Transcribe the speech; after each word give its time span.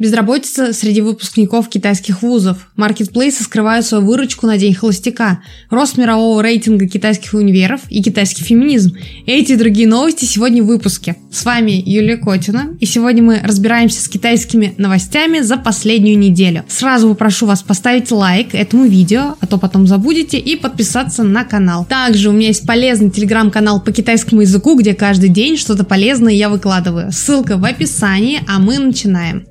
Безработица 0.00 0.72
среди 0.72 1.02
выпускников 1.02 1.68
китайских 1.68 2.22
вузов. 2.22 2.70
Маркетплейсы 2.74 3.44
скрывают 3.44 3.84
свою 3.84 4.06
выручку 4.06 4.46
на 4.46 4.56
день 4.56 4.72
холостяка. 4.72 5.42
Рост 5.68 5.98
мирового 5.98 6.40
рейтинга 6.40 6.88
китайских 6.88 7.34
универов 7.34 7.82
и 7.90 8.02
китайский 8.02 8.42
феминизм. 8.42 8.96
Эти 9.26 9.52
и 9.52 9.56
другие 9.56 9.86
новости 9.86 10.24
сегодня 10.24 10.62
в 10.62 10.68
выпуске. 10.68 11.16
С 11.30 11.44
вами 11.44 11.72
Юлия 11.84 12.16
Котина. 12.16 12.78
И 12.80 12.86
сегодня 12.86 13.22
мы 13.22 13.40
разбираемся 13.44 14.00
с 14.00 14.08
китайскими 14.08 14.72
новостями 14.78 15.40
за 15.40 15.58
последнюю 15.58 16.16
неделю. 16.16 16.64
Сразу 16.66 17.10
попрошу 17.10 17.44
вас 17.44 17.62
поставить 17.62 18.10
лайк 18.10 18.54
этому 18.54 18.86
видео, 18.86 19.36
а 19.38 19.46
то 19.46 19.58
потом 19.58 19.86
забудете, 19.86 20.38
и 20.38 20.56
подписаться 20.56 21.24
на 21.24 21.44
канал. 21.44 21.84
Также 21.84 22.30
у 22.30 22.32
меня 22.32 22.46
есть 22.48 22.66
полезный 22.66 23.10
телеграм-канал 23.10 23.82
по 23.82 23.92
китайскому 23.92 24.40
языку, 24.40 24.76
где 24.78 24.94
каждый 24.94 25.28
день 25.28 25.58
что-то 25.58 25.84
полезное 25.84 26.32
я 26.32 26.48
выкладываю. 26.48 27.12
Ссылка 27.12 27.58
в 27.58 27.66
описании, 27.66 28.40
а 28.48 28.58
мы 28.58 28.78
начинаем. 28.78 29.44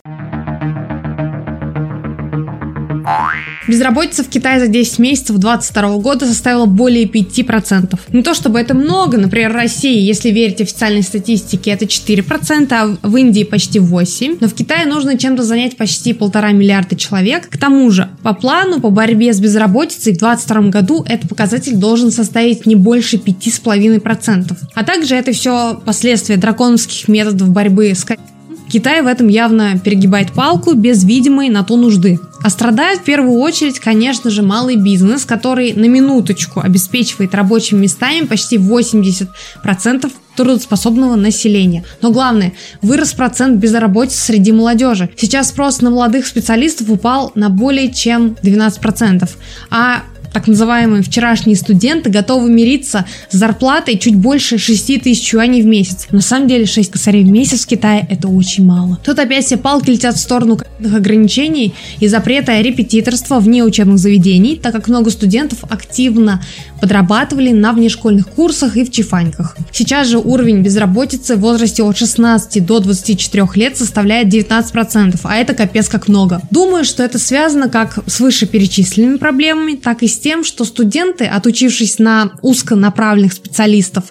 Безработица 3.69 4.23
в 4.23 4.29
Китае 4.29 4.59
за 4.59 4.67
10 4.67 4.97
месяцев 4.97 5.37
2022 5.37 5.97
года 5.99 6.25
составила 6.25 6.65
более 6.65 7.05
5%. 7.05 7.99
Не 8.11 8.23
то 8.23 8.33
чтобы 8.33 8.59
это 8.59 8.73
много, 8.73 9.19
например, 9.19 9.51
в 9.51 9.55
России, 9.55 10.01
если 10.01 10.31
верить 10.31 10.59
официальной 10.59 11.03
статистике, 11.03 11.69
это 11.69 11.85
4%, 11.85 12.67
а 12.71 13.07
в 13.07 13.15
Индии 13.15 13.43
почти 13.43 13.77
8%. 13.77 14.37
Но 14.41 14.47
в 14.47 14.55
Китае 14.55 14.87
нужно 14.87 15.19
чем-то 15.19 15.43
занять 15.43 15.77
почти 15.77 16.13
полтора 16.13 16.51
миллиарда 16.51 16.95
человек. 16.95 17.47
К 17.47 17.59
тому 17.59 17.91
же, 17.91 18.09
по 18.23 18.33
плану 18.33 18.81
по 18.81 18.89
борьбе 18.89 19.33
с 19.33 19.39
безработицей 19.39 20.13
в 20.13 20.17
2022 20.17 20.71
году 20.71 21.05
этот 21.07 21.29
показатель 21.29 21.75
должен 21.75 22.09
составить 22.09 22.65
не 22.65 22.73
больше 22.73 23.17
5,5%. 23.17 24.51
А 24.73 24.83
также 24.83 25.13
это 25.13 25.31
все 25.31 25.79
последствия 25.85 26.37
драконовских 26.37 27.07
методов 27.07 27.49
борьбы 27.49 27.93
с 27.93 28.03
Китай 28.71 29.01
в 29.01 29.07
этом 29.07 29.27
явно 29.27 29.79
перегибает 29.79 30.31
палку 30.31 30.73
без 30.73 31.03
видимой 31.03 31.49
на 31.49 31.63
то 31.63 31.75
нужды. 31.75 32.19
А 32.49 32.51
страдает 32.51 33.01
в 33.01 33.03
первую 33.03 33.37
очередь, 33.41 33.79
конечно 33.79 34.31
же, 34.31 34.41
малый 34.41 34.75
бизнес, 34.75 35.23
который 35.23 35.73
на 35.73 35.85
минуточку 35.85 36.61
обеспечивает 36.61 37.35
рабочими 37.35 37.81
местами 37.81 38.25
почти 38.25 38.57
80% 38.57 40.11
трудоспособного 40.35 41.15
населения. 41.15 41.85
Но 42.01 42.09
главное, 42.09 42.53
вырос 42.81 43.13
процент 43.13 43.57
безработицы 43.59 44.17
среди 44.17 44.51
молодежи. 44.51 45.11
Сейчас 45.15 45.49
спрос 45.49 45.81
на 45.81 45.91
молодых 45.91 46.25
специалистов 46.25 46.89
упал 46.89 47.31
на 47.35 47.49
более 47.49 47.93
чем 47.93 48.35
12%. 48.41 49.29
А 49.69 50.01
так 50.33 50.47
называемые 50.47 51.03
вчерашние 51.03 51.55
студенты 51.55 52.09
готовы 52.09 52.49
мириться 52.49 53.05
с 53.29 53.35
зарплатой 53.35 53.97
чуть 53.97 54.15
больше 54.15 54.57
6 54.57 55.01
тысяч 55.01 55.33
юаней 55.33 55.61
в 55.61 55.65
месяц. 55.65 56.07
На 56.11 56.21
самом 56.21 56.47
деле 56.47 56.65
6 56.65 56.91
косарей 56.91 57.23
в 57.23 57.29
месяц 57.29 57.65
в 57.65 57.67
Китае 57.67 58.05
это 58.09 58.27
очень 58.27 58.65
мало. 58.65 58.99
Тут 59.03 59.19
опять 59.19 59.45
все 59.45 59.57
палки 59.57 59.89
летят 59.91 60.15
в 60.15 60.19
сторону 60.19 60.59
ограничений 60.83 61.73
и 61.99 62.07
запрета 62.07 62.59
репетиторства 62.61 63.39
вне 63.39 63.63
учебных 63.63 63.99
заведений, 63.99 64.55
так 64.55 64.73
как 64.73 64.87
много 64.87 65.09
студентов 65.09 65.59
активно 65.69 66.41
подрабатывали 66.79 67.51
на 67.51 67.73
внешкольных 67.73 68.27
курсах 68.27 68.77
и 68.77 68.83
в 68.83 68.91
чифаньках. 68.91 69.57
Сейчас 69.71 70.07
же 70.07 70.17
уровень 70.17 70.61
безработицы 70.61 71.35
в 71.35 71.39
возрасте 71.39 71.83
от 71.83 71.97
16 71.97 72.65
до 72.65 72.79
24 72.79 73.47
лет 73.55 73.77
составляет 73.77 74.33
19%, 74.33 75.19
а 75.23 75.35
это 75.35 75.53
капец 75.53 75.89
как 75.89 76.07
много. 76.07 76.41
Думаю, 76.51 76.85
что 76.85 77.03
это 77.03 77.19
связано 77.19 77.69
как 77.69 77.99
с 78.07 78.19
вышеперечисленными 78.19 79.17
проблемами, 79.17 79.75
так 79.75 80.03
и 80.03 80.07
с 80.07 80.18
тем, 80.19 80.43
что 80.43 80.65
студенты, 80.65 81.25
отучившись 81.25 81.99
на 81.99 82.31
узконаправленных 82.41 83.33
специалистов, 83.33 84.05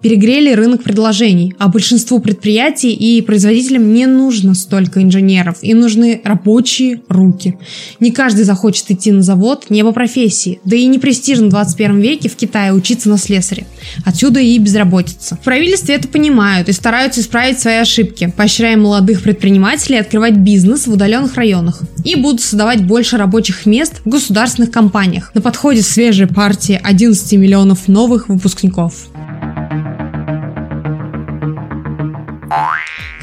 перегрели 0.00 0.52
рынок 0.52 0.82
предложений, 0.82 1.54
а 1.58 1.68
большинству 1.68 2.20
предприятий 2.20 2.92
и 2.92 3.20
производителям 3.22 3.92
не 3.92 4.06
нужно 4.06 4.54
столько 4.54 5.02
инженеров, 5.02 5.58
им 5.62 5.80
нужны 5.80 6.20
рабочие 6.24 7.00
руки. 7.08 7.58
Не 8.00 8.10
каждый 8.10 8.44
захочет 8.44 8.90
идти 8.90 9.12
на 9.12 9.22
завод 9.22 9.66
не 9.70 9.82
по 9.82 9.92
профессии, 9.92 10.60
да 10.64 10.76
и 10.76 10.86
не 10.86 10.98
престижно 10.98 11.46
в 11.46 11.50
21 11.50 12.00
веке 12.00 12.28
в 12.28 12.36
Китае 12.36 12.72
учиться 12.72 13.08
на 13.08 13.18
слесаре. 13.18 13.66
Отсюда 14.04 14.40
и 14.40 14.58
безработица. 14.58 15.36
В 15.36 15.44
правительстве 15.44 15.94
это 15.94 16.08
понимают 16.08 16.68
и 16.68 16.72
стараются 16.72 17.20
исправить 17.20 17.58
свои 17.58 17.76
ошибки, 17.76 18.32
поощряя 18.36 18.76
молодых 18.76 19.22
предпринимателей 19.22 19.98
открывать 19.98 20.36
бизнес 20.36 20.86
в 20.86 20.92
удаленных 20.92 21.34
районах 21.34 21.82
и 22.04 22.16
будут 22.16 22.40
создавать 22.40 22.84
больше 22.84 23.16
рабочих 23.16 23.66
мест 23.66 24.00
в 24.04 24.08
государственных 24.08 24.70
компаниях. 24.70 25.30
На 25.34 25.40
подходе 25.54 25.82
свежая 25.82 26.26
партия 26.26 26.80
11 26.82 27.34
миллионов 27.34 27.86
новых 27.86 28.28
выпускников. 28.28 29.06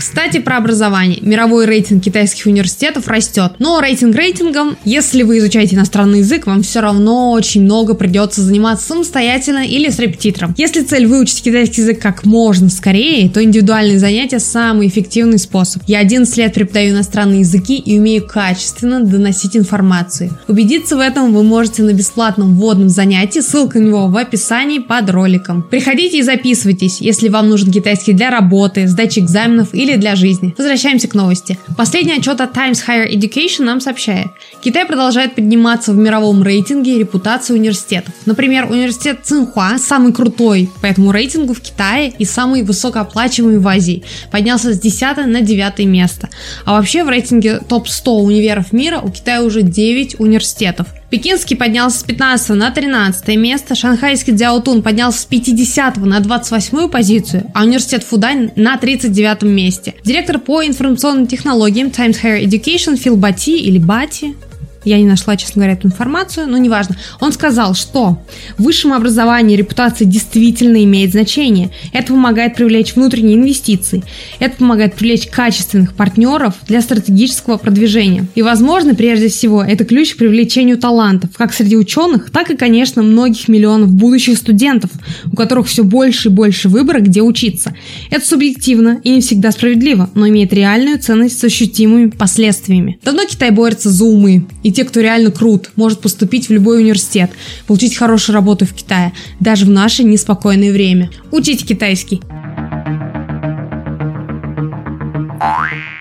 Кстати, 0.01 0.39
про 0.39 0.57
образование. 0.57 1.19
Мировой 1.21 1.67
рейтинг 1.67 2.03
китайских 2.03 2.47
университетов 2.47 3.07
растет. 3.07 3.51
Но 3.59 3.79
рейтинг 3.79 4.15
рейтингом, 4.15 4.75
если 4.83 5.21
вы 5.21 5.37
изучаете 5.37 5.75
иностранный 5.75 6.19
язык, 6.19 6.47
вам 6.47 6.63
все 6.63 6.79
равно 6.79 7.33
очень 7.33 7.61
много 7.61 7.93
придется 7.93 8.41
заниматься 8.41 8.87
самостоятельно 8.87 9.63
или 9.63 9.91
с 9.91 9.99
репетитором. 9.99 10.55
Если 10.57 10.81
цель 10.81 11.05
выучить 11.05 11.43
китайский 11.43 11.81
язык 11.81 12.01
как 12.01 12.25
можно 12.25 12.71
скорее, 12.71 13.29
то 13.29 13.43
индивидуальные 13.43 13.99
занятия 13.99 14.39
самый 14.39 14.87
эффективный 14.87 15.37
способ. 15.37 15.83
Я 15.85 15.99
11 15.99 16.35
лет 16.35 16.55
преподаю 16.55 16.95
иностранные 16.95 17.41
языки 17.41 17.77
и 17.77 17.99
умею 17.99 18.25
качественно 18.25 19.01
доносить 19.01 19.55
информацию. 19.55 20.35
Убедиться 20.47 20.97
в 20.97 20.99
этом 20.99 21.31
вы 21.31 21.43
можете 21.43 21.83
на 21.83 21.93
бесплатном 21.93 22.55
вводном 22.55 22.89
занятии, 22.89 23.41
ссылка 23.41 23.79
на 23.79 23.85
него 23.85 24.07
в 24.07 24.17
описании 24.17 24.79
под 24.79 25.11
роликом. 25.11 25.61
Приходите 25.61 26.17
и 26.17 26.23
записывайтесь, 26.23 27.01
если 27.01 27.29
вам 27.29 27.49
нужен 27.49 27.71
китайский 27.71 28.13
для 28.13 28.31
работы, 28.31 28.87
сдачи 28.87 29.19
экзаменов 29.19 29.75
или 29.75 29.90
для 29.97 30.15
жизни. 30.15 30.53
Возвращаемся 30.57 31.07
к 31.07 31.13
новости. 31.13 31.57
Последний 31.77 32.13
отчет 32.13 32.41
от 32.41 32.55
Times 32.55 32.83
Higher 32.87 33.11
Education 33.11 33.63
нам 33.63 33.81
сообщает. 33.81 34.27
Китай 34.63 34.85
продолжает 34.85 35.35
подниматься 35.35 35.91
в 35.91 35.97
мировом 35.97 36.43
рейтинге 36.43 36.99
репутации 36.99 37.53
университетов. 37.53 38.13
Например, 38.25 38.69
университет 38.69 39.19
Цинхуа 39.23 39.77
самый 39.77 40.13
крутой 40.13 40.69
по 40.81 40.85
этому 40.85 41.11
рейтингу 41.11 41.53
в 41.53 41.61
Китае 41.61 42.13
и 42.17 42.25
самый 42.25 42.63
высокооплачиваемый 42.63 43.59
в 43.59 43.67
Азии. 43.67 44.03
Поднялся 44.31 44.73
с 44.73 44.79
10 44.79 45.25
на 45.27 45.41
9 45.41 45.85
место. 45.85 46.29
А 46.65 46.73
вообще 46.73 47.03
в 47.03 47.09
рейтинге 47.09 47.59
топ-100 47.67 48.09
универов 48.09 48.71
мира 48.71 48.99
у 48.99 49.09
Китая 49.09 49.41
уже 49.41 49.61
9 49.61 50.19
университетов. 50.19 50.87
Пекинский 51.11 51.57
поднялся 51.57 51.99
с 51.99 52.03
15 52.03 52.51
на 52.51 52.71
13 52.71 53.35
место, 53.35 53.75
шанхайский 53.75 54.31
Дзяотун 54.31 54.81
поднялся 54.81 55.19
с 55.19 55.25
50 55.25 55.97
на 55.97 56.21
28 56.21 56.87
позицию, 56.87 57.51
а 57.53 57.63
университет 57.63 58.03
Фудань 58.03 58.51
на 58.55 58.77
39 58.77 59.41
месте. 59.43 59.95
Директор 60.05 60.39
по 60.39 60.65
информационным 60.65 61.27
технологиям 61.27 61.89
Times 61.89 62.23
Higher 62.23 62.45
Education 62.45 62.95
Фил 62.95 63.17
Бати 63.17 63.57
или 63.57 63.77
Бати 63.77 64.35
я 64.83 64.97
не 64.97 65.05
нашла, 65.05 65.37
честно 65.37 65.61
говоря, 65.61 65.73
эту 65.73 65.87
информацию, 65.87 66.47
но 66.47 66.57
неважно. 66.57 66.97
Он 67.19 67.31
сказал, 67.31 67.75
что 67.75 68.21
в 68.57 68.63
высшем 68.63 68.93
образовании 68.93 69.55
репутация 69.55 70.05
действительно 70.05 70.83
имеет 70.83 71.11
значение. 71.11 71.71
Это 71.93 72.13
помогает 72.13 72.55
привлечь 72.55 72.95
внутренние 72.95 73.35
инвестиции. 73.35 74.03
Это 74.39 74.57
помогает 74.57 74.95
привлечь 74.95 75.27
качественных 75.27 75.93
партнеров 75.93 76.55
для 76.67 76.81
стратегического 76.81 77.57
продвижения. 77.57 78.25
И, 78.35 78.41
возможно, 78.41 78.95
прежде 78.95 79.29
всего, 79.29 79.63
это 79.63 79.85
ключ 79.85 80.15
к 80.15 80.17
привлечению 80.17 80.77
талантов, 80.77 81.31
как 81.37 81.53
среди 81.53 81.77
ученых, 81.77 82.31
так 82.31 82.49
и, 82.49 82.57
конечно, 82.57 83.03
многих 83.03 83.47
миллионов 83.47 83.91
будущих 83.91 84.37
студентов, 84.37 84.89
у 85.31 85.35
которых 85.35 85.67
все 85.67 85.83
больше 85.83 86.29
и 86.29 86.31
больше 86.31 86.69
выбора, 86.69 86.99
где 86.99 87.21
учиться. 87.21 87.75
Это 88.09 88.25
субъективно 88.25 88.99
и 89.03 89.11
не 89.11 89.21
всегда 89.21 89.51
справедливо, 89.51 90.09
но 90.15 90.27
имеет 90.27 90.53
реальную 90.53 90.99
ценность 90.99 91.39
с 91.39 91.43
ощутимыми 91.43 92.09
последствиями. 92.09 92.99
Давно 93.03 93.25
Китай 93.25 93.51
борется 93.51 93.89
за 93.89 94.05
умы 94.05 94.45
и 94.63 94.70
те, 94.71 94.83
кто 94.83 94.99
реально 95.01 95.31
крут, 95.31 95.71
может 95.75 96.01
поступить 96.01 96.49
в 96.49 96.51
любой 96.51 96.81
университет, 96.81 97.31
получить 97.67 97.95
хорошую 97.95 98.35
работу 98.35 98.65
в 98.65 98.73
Китае, 98.73 99.13
даже 99.39 99.65
в 99.65 99.69
наше 99.69 100.03
неспокойное 100.03 100.71
время. 100.71 101.09
Учите 101.31 101.65
китайский. 101.65 102.21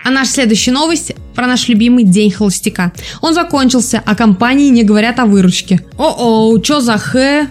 А 0.03 0.09
наша 0.09 0.31
следующая 0.31 0.71
новость 0.71 1.13
про 1.35 1.47
наш 1.47 1.67
любимый 1.67 2.03
День 2.03 2.31
холостяка. 2.31 2.91
Он 3.21 3.33
закончился, 3.33 4.01
а 4.05 4.15
компании 4.15 4.69
не 4.69 4.83
говорят 4.83 5.19
о 5.19 5.25
выручке. 5.25 5.79
О-о, 5.97 6.57
чё 6.59 6.81
за 6.81 6.97
хэ? 6.97 7.47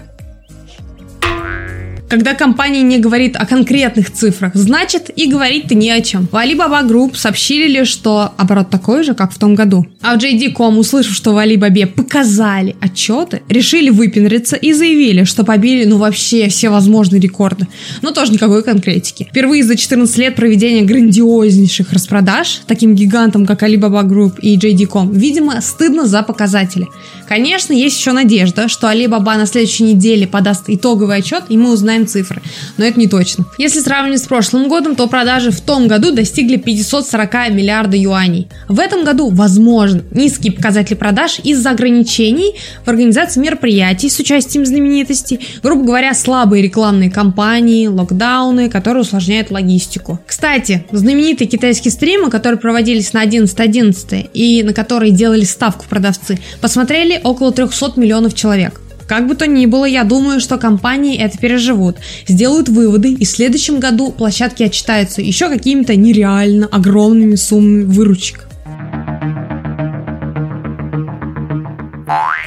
Когда 2.10 2.34
компания 2.34 2.82
не 2.82 2.98
говорит 2.98 3.36
о 3.36 3.46
конкретных 3.46 4.12
цифрах, 4.12 4.50
значит 4.54 5.12
и 5.14 5.30
говорить-то 5.30 5.76
не 5.76 5.92
о 5.92 6.00
чем. 6.00 6.26
В 6.26 6.34
Alibaba 6.34 6.84
Group 6.84 7.14
сообщили 7.14 7.68
ли, 7.68 7.84
что 7.84 8.32
оборот 8.36 8.68
такой 8.68 9.04
же, 9.04 9.14
как 9.14 9.32
в 9.32 9.38
том 9.38 9.54
году. 9.54 9.86
А 10.02 10.16
в 10.16 10.18
JD.com, 10.18 10.76
услышав, 10.76 11.14
что 11.14 11.32
в 11.32 11.38
Alibaba 11.38 11.86
показали 11.86 12.74
отчеты, 12.80 13.42
решили 13.48 13.90
выпендриться 13.90 14.56
и 14.56 14.72
заявили, 14.72 15.22
что 15.22 15.44
побили 15.44 15.84
ну 15.84 15.98
вообще 15.98 16.48
все 16.48 16.68
возможные 16.68 17.20
рекорды. 17.20 17.68
Но 18.02 18.10
тоже 18.10 18.32
никакой 18.32 18.64
конкретики. 18.64 19.28
Впервые 19.30 19.62
за 19.62 19.76
14 19.76 20.18
лет 20.18 20.34
проведения 20.34 20.82
грандиознейших 20.82 21.92
распродаж 21.92 22.62
таким 22.66 22.96
гигантам, 22.96 23.46
как 23.46 23.62
Alibaba 23.62 24.02
Group 24.02 24.40
и 24.40 24.58
JD.com, 24.58 25.12
видимо, 25.12 25.60
стыдно 25.60 26.08
за 26.08 26.24
показатели. 26.24 26.88
Конечно, 27.28 27.72
есть 27.72 27.96
еще 27.96 28.10
надежда, 28.10 28.66
что 28.66 28.88
Alibaba 28.88 29.36
на 29.36 29.46
следующей 29.46 29.84
неделе 29.84 30.26
подаст 30.26 30.64
итоговый 30.66 31.18
отчет, 31.18 31.44
и 31.48 31.56
мы 31.56 31.72
узнаем 31.72 32.00
знаем 32.00 32.06
цифры, 32.06 32.43
но 32.76 32.85
это 32.85 32.99
не 32.99 33.06
точно. 33.06 33.47
Если 33.58 33.81
сравнивать 33.81 34.20
с 34.20 34.26
прошлым 34.26 34.69
годом, 34.69 34.97
то 34.97 35.06
продажи 35.06 35.50
в 35.50 35.61
том 35.61 35.88
году 35.88 36.12
достигли 36.12 36.56
540 36.56 37.50
миллиарда 37.50 37.97
юаней. 37.97 38.49
В 38.69 38.79
этом 38.79 39.05
году, 39.05 39.31
возможно, 39.31 40.02
низкие 40.11 40.52
показатели 40.52 40.94
продаж 40.94 41.41
из-за 41.43 41.70
ограничений 41.70 42.55
в 42.85 42.88
организации 42.88 43.41
мероприятий 43.41 44.08
с 44.08 44.19
участием 44.19 44.67
знаменитостей, 44.67 45.41
грубо 45.62 45.85
говоря, 45.85 46.14
слабые 46.14 46.62
рекламные 46.62 47.11
кампании, 47.11 47.87
локдауны, 47.87 48.69
которые 48.69 49.03
усложняют 49.03 49.50
логистику. 49.50 50.19
Кстати, 50.26 50.87
знаменитые 50.93 51.49
китайские 51.49 51.93
стримы, 51.93 52.31
которые 52.31 52.58
проводились 52.58 53.12
на 53.12 53.25
11.11 53.25 53.70
.11 53.70 54.31
и 54.32 54.62
на 54.62 54.73
которые 54.73 55.12
делали 55.12 55.44
ставку 55.44 55.85
продавцы, 55.88 56.38
посмотрели 56.61 57.20
около 57.23 57.53
300 57.53 57.93
миллионов 57.96 58.35
человек. 58.35 58.81
Как 59.10 59.26
бы 59.26 59.34
то 59.34 59.48
ни 59.48 59.66
было, 59.66 59.86
я 59.86 60.04
думаю, 60.04 60.38
что 60.38 60.56
компании 60.56 61.18
это 61.18 61.36
переживут, 61.36 61.96
сделают 62.28 62.68
выводы, 62.68 63.12
и 63.12 63.24
в 63.24 63.28
следующем 63.28 63.80
году 63.80 64.12
площадки 64.12 64.62
отчитаются 64.62 65.20
еще 65.20 65.48
какими-то 65.48 65.96
нереально 65.96 66.68
огромными 66.70 67.34
суммами 67.34 67.82
выручек. 67.82 68.50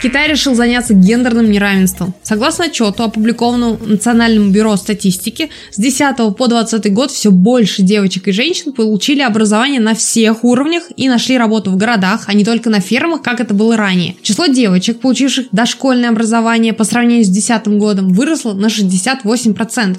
Китай 0.04 0.28
решил 0.28 0.54
заняться 0.54 0.94
гендерным 0.94 1.50
неравенством. 1.50 2.14
Согласно 2.24 2.66
отчету, 2.66 3.04
опубликованному 3.04 3.80
Национальным 3.86 4.52
бюро 4.52 4.76
статистики, 4.76 5.50
с 5.72 5.78
10 5.80 6.36
по 6.36 6.48
20 6.48 6.92
год 6.92 7.10
все 7.10 7.32
больше 7.32 7.84
девочек 7.84 8.28
и 8.28 8.34
женщин 8.34 8.74
получили 8.74 9.22
образование 9.22 9.80
на 9.80 9.96
всех 9.96 10.44
уровнях 10.44 10.84
и 10.98 11.08
нашли 11.08 11.38
работу 11.38 11.72
в 11.72 11.78
городах, 11.78 12.24
а 12.28 12.34
не 12.34 12.44
только 12.44 12.70
на 12.70 12.82
фермах, 12.82 13.22
как 13.22 13.40
это 13.40 13.54
было 13.54 13.78
ранее. 13.78 14.18
Число 14.22 14.48
девочек, 14.48 15.00
получивших 15.00 15.46
дошкольное 15.54 16.10
образование 16.10 16.74
по 16.74 16.84
сравнению 16.84 17.24
с 17.24 17.30
2010 17.30 17.80
годом, 17.80 18.10
выросло 18.10 18.52
на 18.52 18.66
68%. 18.66 19.98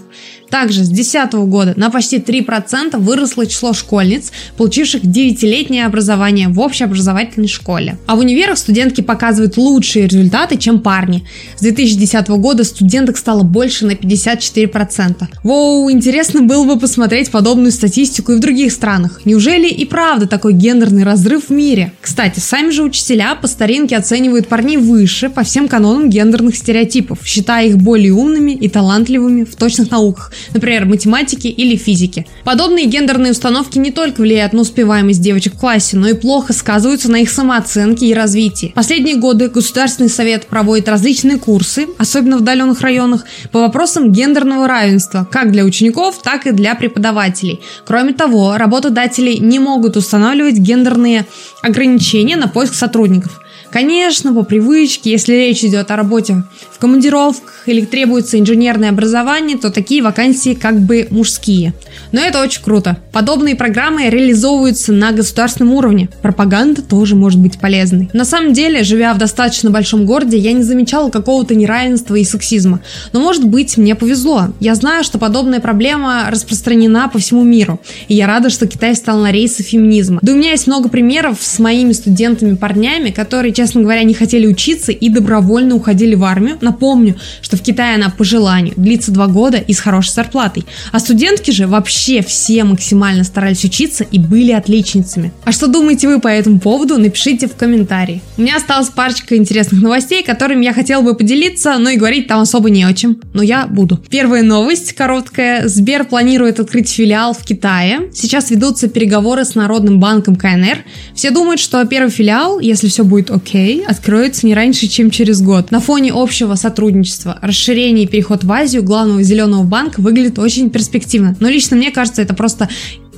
Также 0.55 0.85
с 0.85 0.89
2010 0.89 1.33
года 1.49 1.75
на 1.77 1.91
почти 1.91 2.19
3% 2.19 2.97
выросло 2.99 3.45
число 3.45 3.73
школьниц, 3.73 4.31
получивших 4.57 5.03
9-летнее 5.03 5.85
образование 5.85 6.47
в 6.47 6.61
общеобразовательной 6.61 7.49
школе. 7.49 7.99
А 8.07 8.15
в 8.15 8.21
универах 8.21 8.57
студентки 8.57 9.01
показывают 9.01 9.57
лучшие 9.57 10.07
результаты, 10.07 10.57
чем 10.57 10.79
парни. 10.79 11.25
С 11.57 11.63
2010 11.63 12.29
года 12.29 12.63
студенток 12.63 13.17
стало 13.17 13.43
больше 13.43 13.85
на 13.85 13.95
54%. 13.95 15.25
Воу, 15.43 15.91
интересно 15.91 16.43
было 16.43 16.65
бы 16.65 16.79
посмотреть 16.79 17.33
подобную 17.33 17.73
статистику 17.73 18.31
и 18.31 18.37
в 18.37 18.41
других 18.41 18.71
странах. 18.71 19.23
Неужели 19.25 19.67
и 19.67 19.85
правда 19.85 20.29
такой 20.29 20.53
гендерный 20.53 21.03
разрыв 21.03 21.49
в 21.49 21.51
мире? 21.51 21.93
Кстати, 22.01 22.39
сами 22.39 22.71
же 22.71 22.85
учителя 22.85 23.35
по 23.35 23.49
старинке 23.49 23.97
оценивают 23.97 24.47
парней 24.47 24.77
выше 24.77 25.31
по 25.31 25.43
всем 25.43 25.67
канонам 25.67 26.09
гендерных 26.09 26.55
стереотипов, 26.55 27.19
считая 27.25 27.67
их 27.67 27.79
более 27.79 28.13
умными 28.13 28.53
и 28.53 28.69
талантливыми 28.69 29.43
в 29.43 29.57
точных 29.57 29.91
науках, 29.91 30.31
например, 30.53 30.85
математики 30.85 31.49
или 31.49 31.77
физики. 31.77 32.27
Подобные 32.45 32.87
гендерные 32.87 33.33
установки 33.33 33.79
не 33.79 33.91
только 33.91 34.21
влияют 34.21 34.53
на 34.53 34.61
успеваемость 34.61 35.21
девочек 35.21 35.55
в 35.55 35.59
классе, 35.59 35.97
но 35.97 36.09
и 36.09 36.15
плохо 36.15 36.53
сказываются 36.53 37.11
на 37.11 37.17
их 37.17 37.31
самооценке 37.31 38.07
и 38.07 38.15
развитии. 38.15 38.73
Последние 38.75 39.17
годы 39.17 39.49
Государственный 39.49 40.11
совет 40.11 40.47
проводит 40.47 40.89
различные 40.89 41.39
курсы, 41.39 41.87
особенно 41.99 42.39
в 42.39 42.41
удаленных 42.43 42.81
районах, 42.81 43.25
по 43.53 43.61
вопросам 43.61 44.13
гендерного 44.13 44.69
равенства, 44.69 45.27
как 45.31 45.53
для 45.53 45.65
учеников, 45.65 46.21
так 46.23 46.47
и 46.47 46.53
для 46.53 46.75
преподавателей. 46.75 47.61
Кроме 47.87 48.13
того, 48.13 48.57
работодатели 48.57 49.35
не 49.35 49.59
могут 49.59 49.97
устанавливать 49.97 50.59
гендерные 50.59 51.27
ограничения 51.63 52.37
на 52.37 52.49
поиск 52.49 52.75
сотрудников. 52.75 53.41
Конечно, 53.75 54.33
по 54.33 54.45
привычке, 54.45 55.11
если 55.11 55.33
речь 55.33 55.65
идет 55.65 55.91
о 55.91 55.97
работе 55.97 56.45
в 56.71 56.79
командировках 56.79 57.65
или 57.67 57.85
требуется 57.85 58.39
инженерное 58.39 58.91
образование, 58.91 59.59
то 59.59 59.69
такие 59.69 60.01
вакансии 60.01 60.55
как 60.55 60.79
бы 60.79 61.09
мужские. 61.11 61.75
Но 62.13 62.21
это 62.21 62.41
очень 62.41 62.63
круто. 62.63 62.99
Подобные 63.11 63.57
программы 63.57 64.09
реализовываются 64.11 64.93
на 64.93 65.11
государственном 65.11 65.75
уровне. 65.75 66.09
Пропаганда 66.23 66.83
тоже 66.83 67.17
может 67.17 67.41
быть 67.41 67.59
полезной. 67.59 68.09
На 68.13 68.25
самом 68.25 68.53
деле, 68.53 68.85
живя 68.85 69.13
в 69.13 69.19
достаточно 69.19 69.71
большом 69.71 70.07
городе, 70.07 70.39
я 70.39 70.53
не 70.53 70.63
замечала 70.63 71.11
какого-то 71.11 71.57
неравенства 71.57 72.15
и 72.15 72.23
сексизма. 72.23 72.81
Но 73.13 73.19
может 73.19 73.45
быть, 73.45 73.77
мне 73.77 73.97
повезло. 73.97 74.51
Я 74.61 74.77
знаю, 74.77 75.03
что 75.03 75.19
подобная 75.19 75.59
проблема 75.59 76.27
распространена 76.31 77.09
по 77.09 77.19
всему 77.19 77.43
миру. 77.43 77.81
И 78.07 78.15
я 78.15 78.29
рада, 78.29 78.51
что 78.51 78.69
Китай 78.69 78.95
стал 78.95 79.19
на 79.19 79.33
рейсы 79.33 79.65
феминизма. 79.65 80.21
Да 80.23 80.33
у 80.33 80.37
меня 80.37 80.53
есть 80.53 80.69
много 80.69 80.89
примеров 80.89 81.39
с 81.41 81.59
моими 81.59 81.91
студентами-парнями, 81.91 83.11
которые, 83.11 83.53
честно 83.53 83.64
говоря, 83.73 84.03
не 84.03 84.15
хотели 84.15 84.47
учиться 84.47 84.93
и 84.93 85.09
добровольно 85.09 85.75
уходили 85.75 86.15
в 86.15 86.25
армию. 86.25 86.59
Напомню, 86.61 87.17
что 87.43 87.57
в 87.57 87.63
Китае 87.63 87.97
она 87.97 88.11
по 88.11 88.25
желанию 88.25 88.75
длится 88.77 89.13
два 89.13 89.27
года 89.27 89.59
и 89.59 89.73
с 89.73 89.81
хорошей 89.81 90.13
зарплатой. 90.13 90.65
А 90.93 90.99
студентки 90.99 91.51
же 91.51 91.67
вообще 91.67 92.23
все 92.23 92.65
максимально 92.65 93.25
старались 93.25 93.65
учиться 93.65 94.05
и 94.05 94.19
были 94.19 94.53
отличницами. 94.53 95.33
А 95.45 95.53
что 95.53 95.67
думаете 95.67 96.09
вы 96.09 96.21
по 96.21 96.29
этому 96.29 96.61
поводу, 96.61 96.99
напишите 96.99 97.47
в 97.47 97.55
комментарии. 97.55 98.23
У 98.37 98.43
меня 98.43 98.57
осталась 98.57 98.89
парочка 98.89 99.37
интересных 99.37 99.83
новостей, 99.83 100.23
которыми 100.23 100.65
я 100.65 100.73
хотела 100.73 101.03
бы 101.03 101.15
поделиться, 101.15 101.77
но 101.79 101.91
и 101.91 101.97
говорить 101.97 102.27
там 102.27 102.41
особо 102.41 102.71
не 102.71 102.85
о 102.85 102.93
чем. 102.93 103.21
Но 103.33 103.43
я 103.43 103.67
буду. 103.67 103.99
Первая 104.11 104.43
новость, 104.43 104.93
короткая. 104.93 105.69
Сбер 105.69 106.05
планирует 106.05 106.61
открыть 106.61 106.91
филиал 106.91 107.35
в 107.35 107.45
Китае. 107.45 108.11
Сейчас 108.13 108.51
ведутся 108.51 108.89
переговоры 108.89 109.45
с 109.45 109.55
Народным 109.55 110.01
банком 110.01 110.37
КНР. 110.37 110.85
Все 111.15 111.31
думают, 111.31 111.61
что 111.61 111.85
первый 111.85 112.11
филиал, 112.11 112.61
если 112.61 112.89
все 112.89 113.05
будет 113.05 113.31
окей, 113.31 113.54
UK 113.55 113.85
откроется 113.85 114.47
не 114.47 114.55
раньше, 114.55 114.87
чем 114.87 115.11
через 115.11 115.41
год. 115.41 115.71
На 115.71 115.81
фоне 115.81 116.13
общего 116.13 116.55
сотрудничества, 116.55 117.39
расширения 117.41 118.05
и 118.05 118.07
переход 118.07 118.45
в 118.45 118.53
Азию 118.53 118.83
главного 118.83 119.23
зеленого 119.23 119.63
банка 119.63 120.01
выглядит 120.01 120.39
очень 120.39 120.71
перспективно. 120.71 121.37
Но 121.41 121.49
лично 121.49 121.77
мне 121.77 121.91
кажется, 121.91 122.23
это 122.23 122.35
просто 122.35 122.69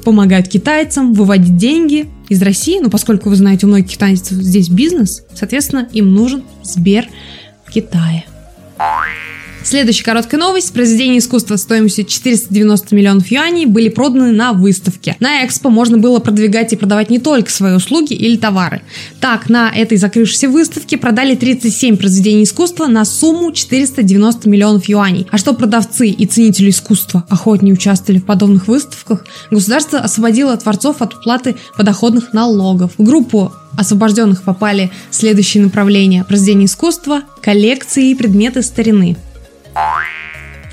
помогает 0.04 0.48
китайцам 0.48 1.14
выводить 1.14 1.56
деньги 1.56 2.08
из 2.28 2.40
России, 2.42 2.78
ну, 2.80 2.90
поскольку 2.90 3.28
вы 3.28 3.36
знаете, 3.36 3.66
у 3.66 3.68
многих 3.68 3.88
китайцев 3.88 4.36
здесь 4.38 4.68
бизнес, 4.68 5.24
соответственно, 5.34 5.88
им 5.92 6.14
нужен 6.14 6.44
Сбер 6.62 7.06
в 7.64 7.72
Китае. 7.72 8.24
Следующая 9.66 10.04
короткая 10.04 10.38
новость. 10.38 10.72
Произведения 10.72 11.18
искусства 11.18 11.56
стоимостью 11.56 12.04
490 12.04 12.94
миллионов 12.94 13.26
юаней 13.32 13.66
были 13.66 13.88
проданы 13.88 14.30
на 14.30 14.52
выставке. 14.52 15.16
На 15.18 15.44
Экспо 15.44 15.70
можно 15.70 15.98
было 15.98 16.20
продвигать 16.20 16.72
и 16.72 16.76
продавать 16.76 17.10
не 17.10 17.18
только 17.18 17.50
свои 17.50 17.74
услуги 17.74 18.12
или 18.12 18.36
товары. 18.36 18.82
Так, 19.20 19.48
на 19.48 19.68
этой 19.74 19.98
закрывшейся 19.98 20.48
выставке 20.48 20.98
продали 20.98 21.34
37 21.34 21.96
произведений 21.96 22.44
искусства 22.44 22.86
на 22.86 23.04
сумму 23.04 23.50
490 23.50 24.48
миллионов 24.48 24.88
юаней. 24.88 25.26
А 25.32 25.36
что 25.36 25.52
продавцы 25.52 26.10
и 26.10 26.26
ценители 26.26 26.70
искусства 26.70 27.26
охотнее 27.28 27.74
участвовали 27.74 28.20
в 28.20 28.24
подобных 28.24 28.68
выставках, 28.68 29.26
государство 29.50 29.98
освободило 29.98 30.56
творцов 30.56 31.02
от 31.02 31.14
уплаты 31.14 31.56
подоходных 31.76 32.32
налогов. 32.32 32.92
В 32.98 33.02
группу 33.02 33.52
освобожденных 33.76 34.44
попали 34.44 34.92
следующие 35.10 35.64
направления– 35.64 36.22
произведения 36.28 36.66
искусства, 36.66 37.22
коллекции 37.42 38.10
и 38.10 38.14
предметы 38.14 38.62
старины. 38.62 39.16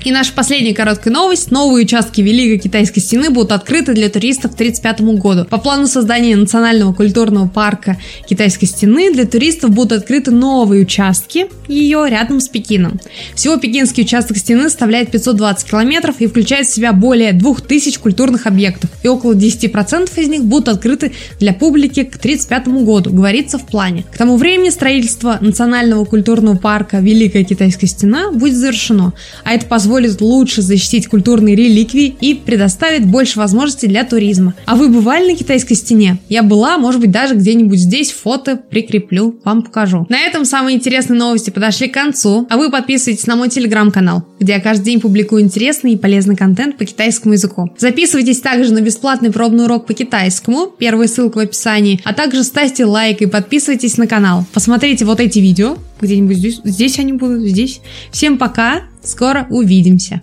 И 0.04 0.12
наша 0.12 0.34
последняя 0.34 0.74
короткая 0.74 1.14
новость. 1.14 1.50
Новые 1.50 1.86
участки 1.86 2.20
Великой 2.20 2.58
Китайской 2.58 3.00
стены 3.00 3.30
будут 3.30 3.52
открыты 3.52 3.94
для 3.94 4.10
туристов 4.10 4.50
к 4.50 4.54
1935 4.54 5.00
году. 5.18 5.46
По 5.46 5.56
плану 5.56 5.86
создания 5.86 6.36
Национального 6.36 6.92
культурного 6.92 7.48
парка 7.48 7.96
Китайской 8.28 8.66
стены 8.66 9.10
для 9.14 9.24
туристов 9.24 9.70
будут 9.70 9.92
открыты 9.92 10.30
новые 10.30 10.82
участки 10.82 11.46
ее 11.68 12.06
рядом 12.06 12.40
с 12.40 12.48
Пекином. 12.48 13.00
Всего 13.34 13.56
пекинский 13.56 14.02
участок 14.02 14.36
стены 14.36 14.64
составляет 14.64 15.10
520 15.10 15.70
километров 15.70 16.16
и 16.18 16.26
включает 16.26 16.66
в 16.66 16.74
себя 16.74 16.92
более 16.92 17.32
2000 17.32 17.98
культурных 17.98 18.46
объектов. 18.46 18.90
И 19.02 19.08
около 19.08 19.32
10% 19.32 20.10
из 20.20 20.28
них 20.28 20.44
будут 20.44 20.68
открыты 20.68 21.12
для 21.40 21.54
публики 21.54 22.04
к 22.04 22.16
1935 22.16 22.84
году, 22.84 23.10
говорится 23.10 23.58
в 23.58 23.64
плане. 23.64 24.04
К 24.12 24.18
тому 24.18 24.36
времени 24.36 24.68
строительство 24.68 25.38
Национального 25.40 26.04
культурного 26.04 26.58
парка 26.58 26.98
Великая 26.98 27.44
Китайская 27.44 27.86
стена 27.86 28.30
будет 28.30 28.56
завершено, 28.56 29.14
а 29.44 29.54
это 29.54 29.64
позволит 29.64 29.93
позволит 29.94 30.20
лучше 30.20 30.60
защитить 30.60 31.06
культурные 31.06 31.54
реликвии 31.54 32.16
и 32.20 32.34
предоставит 32.34 33.06
больше 33.06 33.38
возможностей 33.38 33.86
для 33.86 34.02
туризма. 34.02 34.54
А 34.66 34.74
вы 34.74 34.88
бывали 34.88 35.30
на 35.30 35.36
китайской 35.36 35.74
стене? 35.74 36.18
Я 36.28 36.42
была, 36.42 36.78
может 36.78 37.00
быть, 37.00 37.12
даже 37.12 37.36
где-нибудь 37.36 37.78
здесь 37.78 38.10
фото 38.10 38.56
прикреплю, 38.56 39.38
вам 39.44 39.62
покажу. 39.62 40.04
На 40.08 40.18
этом 40.18 40.44
самые 40.44 40.78
интересные 40.78 41.16
новости 41.16 41.50
подошли 41.50 41.86
к 41.86 41.94
концу, 41.94 42.44
а 42.50 42.56
вы 42.56 42.72
подписывайтесь 42.72 43.28
на 43.28 43.36
мой 43.36 43.48
телеграм-канал, 43.50 44.26
где 44.40 44.54
я 44.54 44.60
каждый 44.60 44.86
день 44.86 45.00
публикую 45.00 45.42
интересный 45.42 45.92
и 45.92 45.96
полезный 45.96 46.34
контент 46.34 46.76
по 46.76 46.84
китайскому 46.84 47.34
языку. 47.34 47.70
Записывайтесь 47.78 48.40
также 48.40 48.72
на 48.72 48.80
бесплатный 48.80 49.30
пробный 49.30 49.66
урок 49.66 49.86
по 49.86 49.94
китайскому, 49.94 50.72
первая 50.76 51.06
ссылка 51.06 51.38
в 51.38 51.40
описании, 51.40 52.00
а 52.02 52.14
также 52.14 52.42
ставьте 52.42 52.84
лайк 52.84 53.22
и 53.22 53.26
подписывайтесь 53.26 53.96
на 53.96 54.08
канал. 54.08 54.44
Посмотрите 54.52 55.04
вот 55.04 55.20
эти 55.20 55.38
видео, 55.38 55.78
где-нибудь 56.00 56.36
здесь, 56.36 56.60
здесь 56.64 56.98
они 56.98 57.12
будут, 57.12 57.42
здесь. 57.42 57.80
Всем 58.10 58.38
пока, 58.38 58.82
Скоро 59.04 59.46
увидимся! 59.50 60.20